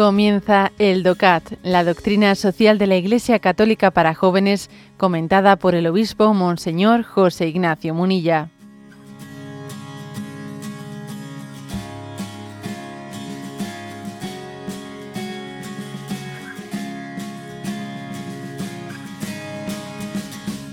Comienza 0.00 0.72
el 0.78 1.02
DOCAT, 1.02 1.58
la 1.62 1.84
doctrina 1.84 2.34
social 2.34 2.78
de 2.78 2.86
la 2.86 2.96
Iglesia 2.96 3.38
Católica 3.38 3.90
para 3.90 4.14
jóvenes, 4.14 4.70
comentada 4.96 5.56
por 5.56 5.74
el 5.74 5.86
obispo 5.86 6.32
Monseñor 6.32 7.02
José 7.02 7.48
Ignacio 7.48 7.92
Munilla. 7.92 8.48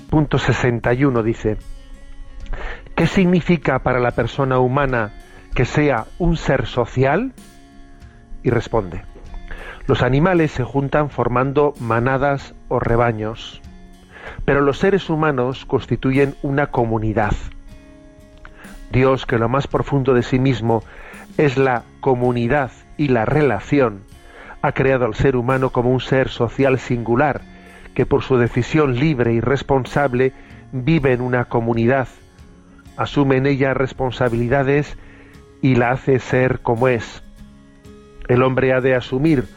Punto 0.08 0.38
61 0.38 1.22
dice, 1.22 1.58
¿qué 2.96 3.06
significa 3.06 3.80
para 3.80 4.00
la 4.00 4.12
persona 4.12 4.58
humana 4.58 5.12
que 5.54 5.66
sea 5.66 6.06
un 6.18 6.38
ser 6.38 6.66
social? 6.66 7.34
Y 8.42 8.48
responde, 8.48 9.02
los 9.88 10.02
animales 10.02 10.50
se 10.52 10.64
juntan 10.64 11.08
formando 11.08 11.72
manadas 11.80 12.54
o 12.68 12.78
rebaños, 12.78 13.62
pero 14.44 14.60
los 14.60 14.78
seres 14.78 15.08
humanos 15.08 15.64
constituyen 15.64 16.34
una 16.42 16.66
comunidad. 16.66 17.32
Dios, 18.92 19.24
que 19.24 19.38
lo 19.38 19.48
más 19.48 19.66
profundo 19.66 20.12
de 20.12 20.22
sí 20.22 20.38
mismo 20.38 20.82
es 21.38 21.56
la 21.56 21.84
comunidad 22.00 22.70
y 22.98 23.08
la 23.08 23.24
relación, 23.24 24.02
ha 24.60 24.72
creado 24.72 25.06
al 25.06 25.14
ser 25.14 25.36
humano 25.36 25.70
como 25.70 25.90
un 25.90 26.00
ser 26.00 26.28
social 26.28 26.78
singular, 26.78 27.40
que 27.94 28.04
por 28.04 28.22
su 28.22 28.36
decisión 28.36 28.94
libre 28.94 29.32
y 29.32 29.40
responsable 29.40 30.34
vive 30.70 31.14
en 31.14 31.22
una 31.22 31.46
comunidad, 31.46 32.08
asume 32.98 33.38
en 33.38 33.46
ella 33.46 33.72
responsabilidades 33.72 34.98
y 35.62 35.76
la 35.76 35.92
hace 35.92 36.18
ser 36.18 36.60
como 36.60 36.88
es. 36.88 37.22
El 38.28 38.42
hombre 38.42 38.74
ha 38.74 38.82
de 38.82 38.94
asumir 38.94 39.48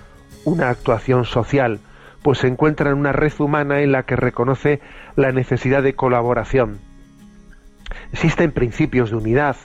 una 0.45 0.69
actuación 0.69 1.25
social, 1.25 1.79
pues 2.21 2.39
se 2.39 2.47
encuentra 2.47 2.91
en 2.91 2.97
una 2.97 3.11
red 3.11 3.33
humana 3.39 3.81
en 3.81 3.91
la 3.91 4.03
que 4.03 4.15
reconoce 4.15 4.79
la 5.15 5.31
necesidad 5.31 5.83
de 5.83 5.93
colaboración. 5.93 6.79
Existen 8.13 8.51
principios 8.51 9.09
de 9.09 9.17
unidad, 9.17 9.55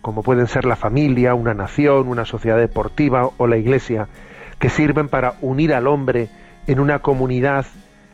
como 0.00 0.22
pueden 0.22 0.46
ser 0.46 0.64
la 0.64 0.76
familia, 0.76 1.34
una 1.34 1.54
nación, 1.54 2.08
una 2.08 2.24
sociedad 2.24 2.58
deportiva 2.58 3.30
o 3.36 3.46
la 3.46 3.56
iglesia, 3.56 4.08
que 4.58 4.68
sirven 4.68 5.08
para 5.08 5.34
unir 5.40 5.74
al 5.74 5.86
hombre 5.86 6.28
en 6.66 6.80
una 6.80 7.00
comunidad 7.00 7.66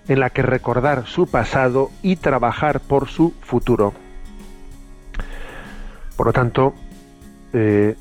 en 0.08 0.20
la 0.20 0.30
que 0.30 0.42
recordar 0.42 1.06
su 1.06 1.26
pasado 1.30 1.90
y 2.02 2.16
trabajar 2.16 2.80
por 2.80 3.08
su 3.08 3.34
futuro. 3.40 3.92
Por 6.16 6.26
lo 6.26 6.32
tanto, 6.32 6.74
eh, 7.52 7.96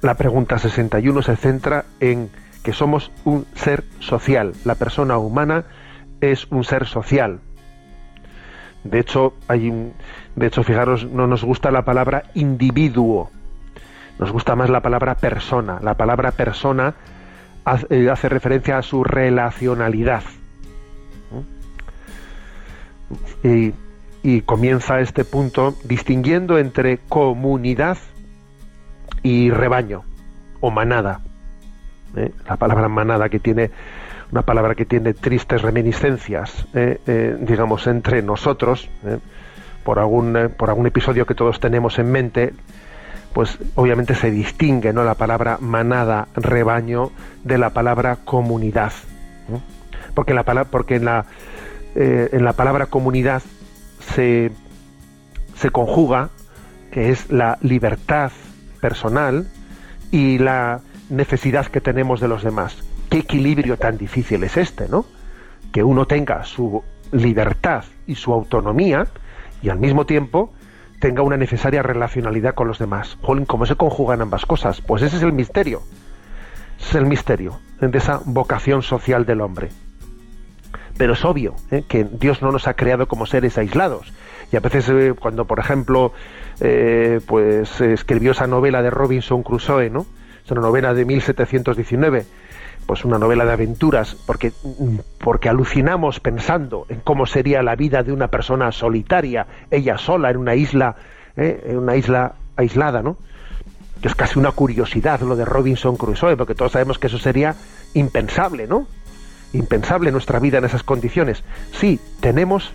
la 0.00 0.14
pregunta 0.14 0.58
61 0.58 1.22
se 1.22 1.36
centra 1.36 1.84
en 1.98 2.30
que 2.62 2.72
somos 2.72 3.10
un 3.24 3.46
ser 3.54 3.84
social. 4.00 4.52
La 4.64 4.74
persona 4.74 5.18
humana 5.18 5.64
es 6.20 6.46
un 6.50 6.64
ser 6.64 6.86
social. 6.86 7.40
De 8.84 8.98
hecho, 8.98 9.34
hay 9.48 9.92
de 10.36 10.46
hecho, 10.46 10.62
fijaros, 10.62 11.04
no 11.04 11.26
nos 11.26 11.44
gusta 11.44 11.70
la 11.70 11.84
palabra 11.84 12.24
individuo. 12.34 13.30
Nos 14.18 14.32
gusta 14.32 14.54
más 14.54 14.70
la 14.70 14.80
palabra 14.80 15.16
persona. 15.16 15.78
La 15.82 15.94
palabra 15.94 16.32
persona 16.32 16.94
hace, 17.64 17.86
eh, 17.90 18.28
referencia 18.28 18.78
a 18.78 18.82
su 18.82 19.02
relacionalidad. 19.02 20.22
Y, 23.42 23.72
y 24.22 24.42
comienza 24.42 25.00
este 25.00 25.24
punto 25.24 25.74
distinguiendo 25.84 26.58
entre 26.58 26.98
comunidad 26.98 27.98
y 29.22 29.50
rebaño 29.50 30.04
o 30.60 30.70
manada. 30.70 31.20
¿Eh? 32.16 32.32
la 32.48 32.56
palabra 32.56 32.88
manada 32.88 33.28
que 33.28 33.38
tiene 33.40 33.70
una 34.32 34.42
palabra 34.42 34.74
que 34.76 34.84
tiene 34.84 35.12
tristes 35.12 35.60
reminiscencias, 35.62 36.66
¿eh? 36.74 37.00
Eh, 37.06 37.36
digamos, 37.40 37.88
entre 37.88 38.22
nosotros, 38.22 38.88
por, 39.82 39.98
algún, 39.98 40.52
por 40.56 40.70
algún 40.70 40.86
episodio 40.86 41.26
que 41.26 41.34
todos 41.34 41.58
tenemos 41.58 41.98
en 41.98 42.12
mente, 42.12 42.52
pues 43.32 43.58
obviamente 43.74 44.14
se 44.14 44.30
distingue 44.30 44.92
¿no? 44.92 45.02
la 45.02 45.14
palabra 45.14 45.58
manada, 45.60 46.28
rebaño, 46.36 47.10
de 47.42 47.58
la 47.58 47.70
palabra 47.70 48.18
comunidad. 48.24 48.92
Porque, 50.14 50.32
la, 50.32 50.44
porque 50.44 50.96
en, 50.96 51.06
la, 51.06 51.24
en 51.96 52.44
la 52.44 52.52
palabra 52.52 52.86
comunidad 52.86 53.42
se, 54.14 54.52
se 55.56 55.70
conjuga 55.70 56.30
que 56.92 57.10
es 57.10 57.30
la 57.30 57.58
libertad 57.62 58.30
personal 58.80 59.46
y 60.10 60.38
la 60.38 60.80
necesidad 61.10 61.66
que 61.66 61.80
tenemos 61.80 62.20
de 62.20 62.28
los 62.28 62.42
demás. 62.42 62.82
Qué 63.10 63.18
equilibrio 63.18 63.76
tan 63.76 63.98
difícil 63.98 64.42
es 64.44 64.56
este, 64.56 64.88
¿no? 64.88 65.04
Que 65.72 65.82
uno 65.82 66.06
tenga 66.06 66.44
su 66.44 66.82
libertad 67.12 67.84
y 68.06 68.14
su 68.14 68.32
autonomía 68.32 69.06
y 69.62 69.68
al 69.68 69.78
mismo 69.78 70.06
tiempo 70.06 70.52
tenga 71.00 71.22
una 71.22 71.36
necesaria 71.36 71.82
relacionalidad 71.82 72.54
con 72.54 72.68
los 72.68 72.78
demás. 72.78 73.18
¿cómo 73.46 73.66
se 73.66 73.76
conjugan 73.76 74.22
ambas 74.22 74.46
cosas? 74.46 74.80
Pues 74.80 75.02
ese 75.02 75.16
es 75.16 75.22
el 75.22 75.32
misterio. 75.32 75.82
es 76.78 76.94
el 76.94 77.06
misterio 77.06 77.58
de 77.80 77.98
esa 77.98 78.20
vocación 78.24 78.82
social 78.82 79.26
del 79.26 79.40
hombre. 79.40 79.70
Pero 80.96 81.14
es 81.14 81.24
obvio 81.24 81.54
¿eh? 81.70 81.82
que 81.88 82.04
Dios 82.04 82.42
no 82.42 82.52
nos 82.52 82.68
ha 82.68 82.74
creado 82.74 83.08
como 83.08 83.26
seres 83.26 83.56
aislados. 83.56 84.12
Y 84.52 84.56
a 84.56 84.60
veces 84.60 84.88
eh, 84.90 85.14
cuando, 85.18 85.46
por 85.46 85.58
ejemplo, 85.58 86.12
eh, 86.60 87.20
pues 87.26 87.80
escribió 87.80 88.32
esa 88.32 88.46
novela 88.46 88.82
de 88.82 88.90
Robinson 88.90 89.42
Crusoe, 89.42 89.88
¿no? 89.88 90.04
Una 90.50 90.60
novela 90.60 90.94
de 90.94 91.04
1719, 91.04 92.26
pues 92.86 93.04
una 93.04 93.18
novela 93.18 93.44
de 93.44 93.52
aventuras, 93.52 94.16
porque, 94.26 94.52
porque 95.22 95.48
alucinamos 95.48 96.20
pensando 96.20 96.86
en 96.88 97.00
cómo 97.00 97.26
sería 97.26 97.62
la 97.62 97.76
vida 97.76 98.02
de 98.02 98.12
una 98.12 98.28
persona 98.28 98.72
solitaria, 98.72 99.46
ella 99.70 99.96
sola 99.96 100.30
en 100.30 100.36
una 100.36 100.54
isla, 100.54 100.96
¿eh? 101.36 101.62
en 101.66 101.78
una 101.78 101.96
isla 101.96 102.34
aislada, 102.56 103.02
¿no? 103.02 103.16
Que 104.02 104.08
es 104.08 104.14
casi 104.14 104.38
una 104.38 104.52
curiosidad 104.52 105.20
lo 105.20 105.36
de 105.36 105.44
Robinson 105.44 105.96
Crusoe, 105.96 106.36
porque 106.36 106.54
todos 106.54 106.72
sabemos 106.72 106.98
que 106.98 107.06
eso 107.06 107.18
sería 107.18 107.54
impensable, 107.94 108.66
¿no? 108.66 108.86
Impensable 109.52 110.10
nuestra 110.10 110.38
vida 110.38 110.58
en 110.58 110.64
esas 110.64 110.82
condiciones. 110.82 111.44
Sí, 111.72 112.00
tenemos, 112.20 112.72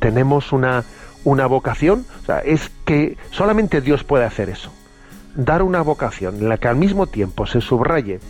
tenemos 0.00 0.52
una, 0.52 0.84
una 1.24 1.46
vocación, 1.46 2.04
o 2.22 2.26
sea, 2.26 2.40
es 2.40 2.70
que 2.84 3.16
solamente 3.30 3.80
Dios 3.80 4.04
puede 4.04 4.24
hacer 4.24 4.50
eso 4.50 4.70
dar 5.36 5.62
una 5.62 5.82
vocación 5.82 6.36
en 6.36 6.48
la 6.48 6.58
que 6.58 6.68
al 6.68 6.76
mismo 6.76 7.06
tiempo 7.06 7.46
se 7.46 7.60
subraye 7.60 8.20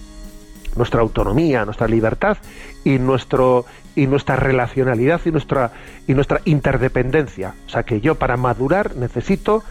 nuestra 0.76 1.00
autonomía, 1.00 1.64
nuestra 1.64 1.88
libertad 1.88 2.36
y 2.84 2.98
nuestro 2.98 3.64
y 3.94 4.06
nuestra 4.06 4.36
relacionalidad 4.36 5.20
y 5.24 5.30
nuestra 5.30 5.72
y 6.06 6.14
nuestra 6.14 6.40
interdependencia. 6.44 7.54
O 7.66 7.70
sea 7.70 7.84
que 7.84 8.00
yo 8.00 8.16
para 8.16 8.36
madurar 8.36 8.94
necesito 8.96 9.62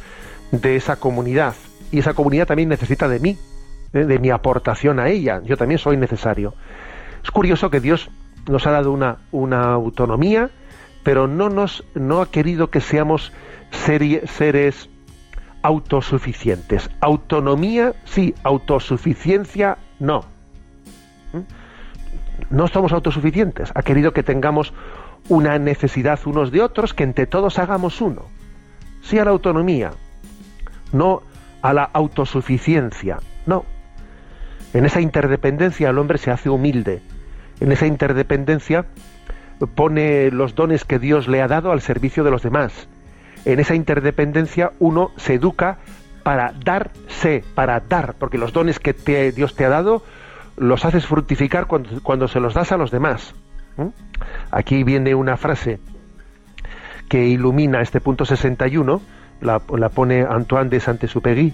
de 0.51 0.75
esa 0.75 0.95
comunidad 0.95 1.53
y 1.91 1.99
esa 1.99 2.13
comunidad 2.13 2.47
también 2.47 2.69
necesita 2.69 3.07
de 3.07 3.19
mí, 3.19 3.37
¿eh? 3.93 4.05
de 4.05 4.19
mi 4.19 4.31
aportación 4.31 4.99
a 4.99 5.09
ella. 5.09 5.41
Yo 5.43 5.57
también 5.57 5.77
soy 5.77 5.97
necesario. 5.97 6.55
Es 7.23 7.31
curioso 7.31 7.69
que 7.69 7.79
Dios 7.79 8.09
nos 8.49 8.65
ha 8.65 8.71
dado 8.71 8.91
una, 8.91 9.17
una 9.31 9.73
autonomía, 9.73 10.49
pero 11.03 11.27
no 11.27 11.49
nos 11.49 11.83
no 11.93 12.21
ha 12.21 12.31
querido 12.31 12.69
que 12.69 12.81
seamos 12.81 13.31
seres 13.71 14.89
autosuficientes. 15.65 16.91
Autonomía, 16.99 17.93
sí, 18.03 18.35
autosuficiencia, 18.43 19.79
no. 19.99 20.23
¿Mm? 21.33 22.55
No 22.55 22.67
somos 22.67 22.93
autosuficientes. 22.93 23.71
Ha 23.73 23.81
querido 23.81 24.13
que 24.13 24.21
tengamos 24.21 24.73
una 25.27 25.57
necesidad 25.57 26.19
unos 26.27 26.51
de 26.51 26.61
otros, 26.61 26.93
que 26.93 27.03
entre 27.03 27.25
todos 27.25 27.57
hagamos 27.57 27.99
uno. 27.99 28.27
Sí 29.01 29.17
a 29.17 29.25
la 29.25 29.31
autonomía, 29.31 29.91
no 30.91 31.23
a 31.63 31.73
la 31.73 31.83
autosuficiencia, 31.83 33.17
no. 33.47 33.65
En 34.71 34.85
esa 34.85 35.01
interdependencia 35.01 35.89
el 35.89 35.97
hombre 35.97 36.19
se 36.19 36.29
hace 36.29 36.51
humilde. 36.51 37.01
En 37.59 37.71
esa 37.71 37.87
interdependencia 37.87 38.85
pone 39.73 40.29
los 40.29 40.53
dones 40.53 40.85
que 40.85 40.99
Dios 40.99 41.27
le 41.27 41.41
ha 41.41 41.47
dado 41.47 41.71
al 41.71 41.81
servicio 41.81 42.23
de 42.23 42.29
los 42.29 42.43
demás 42.43 42.87
en 43.45 43.59
esa 43.59 43.75
interdependencia 43.75 44.71
uno 44.79 45.11
se 45.17 45.35
educa 45.35 45.77
para 46.23 46.53
darse, 46.53 47.43
para 47.53 47.79
dar, 47.79 48.15
porque 48.17 48.37
los 48.37 48.51
dones 48.51 48.79
que 48.79 49.31
Dios 49.31 49.55
te 49.55 49.65
ha 49.65 49.69
dado 49.69 50.03
los 50.57 50.85
haces 50.85 51.05
fructificar 51.05 51.67
cuando, 51.67 52.27
se 52.27 52.39
los 52.39 52.53
das 52.53 52.71
a 52.71 52.77
los 52.77 52.91
demás. 52.91 53.35
Aquí 54.51 54.83
viene 54.83 55.13
una 55.13 55.37
frase 55.37 55.79
que 57.09 57.25
ilumina 57.25 57.81
este 57.81 58.01
punto 58.01 58.25
61, 58.25 59.01
la, 59.41 59.61
la 59.77 59.89
pone 59.89 60.25
Antoine 60.27 60.69
de 60.69 60.79
Saint-Exupéry, 60.79 61.53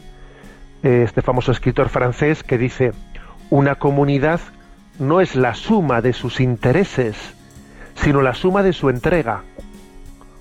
este 0.83 1.21
famoso 1.21 1.51
escritor 1.51 1.89
francés, 1.89 2.43
que 2.43 2.57
dice, 2.57 2.91
una 3.49 3.75
comunidad 3.75 4.39
no 4.99 5.19
es 5.19 5.35
la 5.35 5.55
suma 5.55 6.01
de 6.01 6.13
sus 6.13 6.39
intereses, 6.39 7.17
sino 7.95 8.21
la 8.21 8.33
suma 8.33 8.63
de 8.63 8.73
su 8.73 8.89
entrega. 8.89 9.43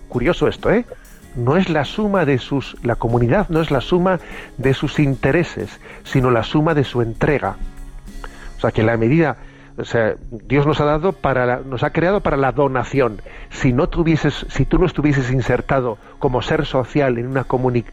Curioso 0.08 0.48
esto, 0.48 0.70
¿eh? 0.70 0.84
No 1.36 1.56
es 1.56 1.68
la 1.68 1.84
suma 1.84 2.24
de 2.24 2.38
sus 2.38 2.76
la 2.82 2.96
comunidad 2.96 3.48
no 3.48 3.60
es 3.60 3.70
la 3.70 3.80
suma 3.80 4.20
de 4.58 4.74
sus 4.74 4.98
intereses, 4.98 5.80
sino 6.04 6.30
la 6.30 6.42
suma 6.42 6.74
de 6.74 6.84
su 6.84 7.02
entrega. 7.02 7.56
O 8.56 8.60
sea, 8.60 8.72
que 8.72 8.82
la 8.82 8.96
medida, 8.96 9.36
o 9.78 9.84
sea, 9.84 10.16
Dios 10.30 10.66
nos 10.66 10.80
ha 10.80 10.84
dado 10.84 11.12
para 11.12 11.60
nos 11.60 11.82
ha 11.82 11.90
creado 11.90 12.20
para 12.20 12.36
la 12.36 12.52
donación. 12.52 13.22
Si 13.50 13.72
no 13.72 13.88
tuvieses, 13.88 14.46
si 14.48 14.64
tú 14.66 14.78
no 14.78 14.86
estuvieses 14.86 15.30
insertado 15.30 15.98
como 16.18 16.42
ser 16.42 16.66
social 16.66 17.18
en 17.18 17.26
una 17.26 17.46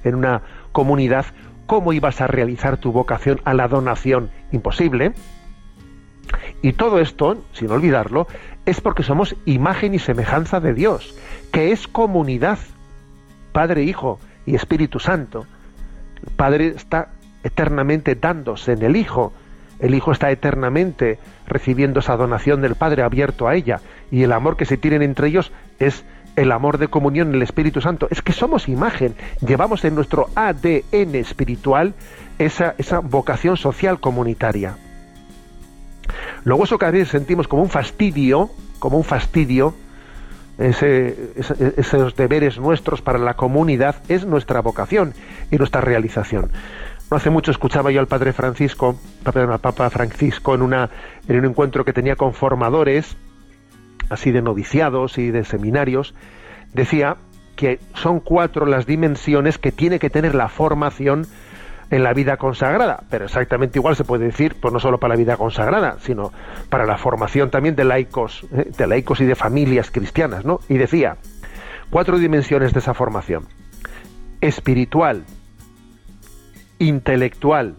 en 0.04 0.16
una 0.16 0.42
comunidad, 0.72 1.25
¿cómo 1.66 1.94
ibas 1.94 2.22
a 2.22 2.28
realizar 2.28 2.78
tu 2.78 2.92
vocación 2.92 3.39
a 3.45 3.54
la 3.54 3.68
donación? 3.68 4.30
Imposible. 4.51 5.13
Y 6.62 6.74
todo 6.74 7.00
esto, 7.00 7.44
sin 7.54 7.72
olvidarlo, 7.72 8.28
es 8.66 8.81
porque 8.81 9.04
somos 9.04 9.36
imagen 9.45 9.94
y 9.94 10.00
semejanza 10.00 10.60
de 10.60 10.74
Dios, 10.74 11.16
que 11.51 11.72
es 11.72 11.88
comunidad, 11.88 12.60
Padre, 13.57 13.81
Hijo 13.81 14.19
y 14.45 14.54
Espíritu 14.54 15.00
Santo. 15.00 15.48
El 16.24 16.31
Padre 16.36 16.68
está 16.75 17.07
eternamente 17.44 18.13
dándose 18.13 18.74
en 18.74 18.83
el 18.83 18.95
Hijo, 18.95 19.33
el 19.80 19.95
Hijo 19.95 20.12
está 20.12 20.30
eternamente 20.30 21.18
recibiendo 21.48 22.01
esa 22.01 22.15
donación 22.18 22.62
del 22.62 22.75
Padre 22.75 23.01
abierto 23.01 23.48
a 23.48 23.56
ella, 23.56 23.81
y 24.12 24.21
el 24.21 24.31
amor 24.31 24.57
que 24.57 24.65
se 24.65 24.77
tienen 24.77 25.01
entre 25.01 25.30
ellos 25.30 25.51
es 25.80 26.06
el 26.36 26.51
amor 26.51 26.77
de 26.77 26.88
comunión 26.88 27.30
en 27.30 27.33
el 27.33 27.42
Espíritu 27.42 27.81
Santo. 27.81 28.07
Es 28.12 28.21
que 28.21 28.31
somos 28.31 28.69
imagen, 28.69 29.15
llevamos 29.44 29.83
en 29.86 29.95
nuestro 29.95 30.30
ADN 30.36 31.15
espiritual 31.15 31.95
esa, 32.38 32.75
esa 32.77 33.00
vocación 33.00 33.57
social 33.57 34.00
comunitaria. 34.00 34.77
Luego 36.44 36.65
eso 36.65 36.77
que 36.77 36.86
a 36.86 36.92
veces 36.92 37.10
sentimos 37.10 37.48
como 37.48 37.63
un 37.63 37.71
fastidio, 37.71 38.51
como 38.77 38.98
un 38.98 39.03
fastidio, 39.03 39.74
esos 40.57 42.15
deberes 42.15 42.59
nuestros 42.59 43.01
para 43.01 43.19
la 43.19 43.36
comunidad 43.36 43.95
es 44.07 44.25
nuestra 44.25 44.62
vocación 44.62 45.13
y 45.51 45.57
nuestra 45.57 45.81
realización. 45.81 46.51
No 47.09 47.18
hace 47.18 47.30
mucho 47.30 47.51
escuchaba 47.51 47.92
yo 47.92 48.00
al 48.00 48.07
padre 48.07 48.33
Francisco, 48.33 49.00
al 49.24 49.59
Papa 49.59 49.89
Francisco, 49.89 50.56
en, 50.56 50.62
una, 50.62 50.89
en 51.27 51.38
un 51.38 51.45
encuentro 51.45 51.86
que 51.86 51.94
tenía 51.94 52.15
con 52.15 52.33
formadores, 52.33 53.15
así 54.09 54.31
de 54.31 54.42
noviciados 54.42 55.18
y 55.18 55.31
de 55.31 55.45
seminarios, 55.45 56.13
decía 56.74 57.18
que 57.56 57.80
son 57.94 58.19
cuatro 58.19 58.65
las 58.65 58.86
dimensiones 58.86 59.57
que 59.57 59.71
tiene 59.71 60.00
que 60.00 60.10
tener 60.10 60.36
la 60.36 60.50
formación 60.50 61.27
en 61.89 62.04
la 62.04 62.13
vida 62.13 62.38
consagrada, 62.38 63.04
pero 63.10 63.25
exactamente 63.25 63.80
igual 63.80 63.95
se 63.95 64.04
puede 64.04 64.25
decir, 64.25 64.56
pues 64.60 64.74
no 64.74 64.80
solo 64.80 65.00
para 65.00 65.13
la 65.13 65.18
vida 65.18 65.38
consagrada, 65.38 65.98
sino 66.00 66.31
para 66.69 66.86
la 66.86 66.98
formación 66.98 67.50
también 67.50 67.75
de 67.75 67.86
laicos, 67.86 68.45
¿eh? 68.51 68.72
de 68.78 68.88
laicos 68.88 69.22
y 69.22 69.25
de 69.25 69.36
familias 69.36 69.89
cristianas, 69.92 70.44
¿no? 70.44 70.60
Y 70.68 70.78
decía, 70.78 71.18
cuatro 71.89 72.18
dimensiones 72.18 72.74
de 72.74 72.80
esa 72.80 72.94
formación. 72.94 73.45
Espiritual, 74.42 75.24
intelectual, 76.80 77.75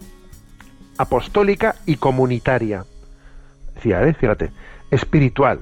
apostólica 0.97 1.77
y 1.87 1.97
comunitaria. 1.97 2.85
Decía, 3.75 4.03
¿eh? 4.03 4.15
fíjate, 4.15 4.51
espiritual, 4.91 5.61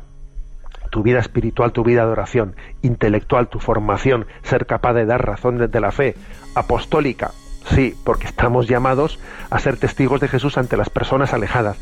tu 0.90 1.02
vida 1.02 1.18
espiritual, 1.18 1.72
tu 1.72 1.82
vida 1.82 2.06
de 2.06 2.12
oración, 2.12 2.54
intelectual, 2.82 3.48
tu 3.48 3.58
formación, 3.58 4.26
ser 4.42 4.66
capaz 4.66 4.94
de 4.94 5.04
dar 5.04 5.26
razones 5.26 5.70
de 5.70 5.80
la 5.80 5.90
fe, 5.90 6.14
apostólica, 6.54 7.32
Sí, 7.74 7.94
porque 8.04 8.28
estamos 8.28 8.68
llamados 8.68 9.18
a 9.50 9.58
ser 9.58 9.76
testigos 9.76 10.20
de 10.20 10.28
Jesús 10.28 10.56
ante 10.56 10.76
las 10.76 10.90
personas 10.90 11.32
alejadas. 11.32 11.76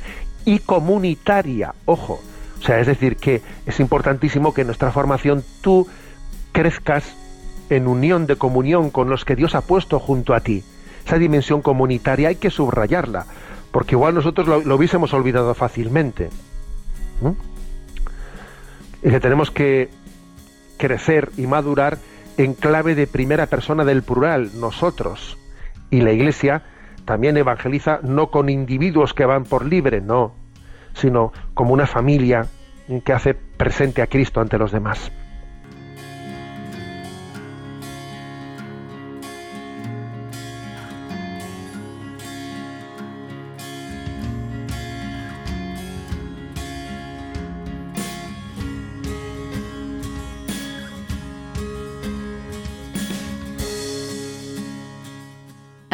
Y 0.45 0.61
comunitaria, 0.61 1.75
ojo. 1.85 2.21
O 2.59 2.63
sea, 2.63 2.81
es 2.81 2.87
decir, 2.87 3.17
que 3.17 3.43
es 3.67 3.81
importantísimo 3.81 4.55
que 4.55 4.63
en 4.63 4.69
nuestra 4.69 4.91
formación 4.91 5.45
tú 5.61 5.87
crezcas 6.53 7.15
en 7.69 7.87
unión 7.87 8.27
de 8.27 8.37
comunión 8.37 8.91
con 8.91 9.11
los 9.11 9.25
que 9.25 9.37
Dios 9.37 9.55
ha 9.55 9.61
puesto 9.61 9.99
junto 9.99 10.35
a 10.35 10.41
ti. 10.41 10.65
Esa 11.07 11.19
dimensión 11.19 11.61
comunitaria 11.61 12.29
hay 12.29 12.37
que 12.37 12.51
subrayarla, 12.51 13.27
porque 13.71 13.95
igual 13.95 14.15
nosotros 14.15 14.65
lo, 14.65 14.75
hubiésemos 14.75 15.13
olvidado 15.13 15.53
fácilmente. 15.55 16.31
Y 19.03 19.11
que 19.11 19.21
tenemos 19.21 19.51
que 19.51 19.91
crecer 20.79 21.31
y 21.37 21.47
madurar 21.47 21.99
en 22.39 22.55
clave 22.55 22.95
de 22.95 23.07
primera 23.07 23.47
persona 23.47 23.85
del 23.85 24.03
plural, 24.03 24.51
nosotros. 24.55 25.37
Y 25.94 26.00
la 26.00 26.11
Iglesia 26.11 26.61
también 27.05 27.37
evangeliza 27.37 28.00
no 28.02 28.29
con 28.32 28.49
individuos 28.49 29.14
que 29.14 29.26
van 29.26 29.44
por 29.44 29.64
libre, 29.64 30.00
no, 30.00 30.35
sino 30.93 31.32
como 31.55 31.73
una 31.73 31.87
familia 31.87 32.46
que 33.05 33.12
hace 33.12 33.35
presente 33.35 34.02
a 34.02 34.08
Cristo 34.08 34.41
ante 34.41 34.58
los 34.58 34.73
demás. 34.73 35.12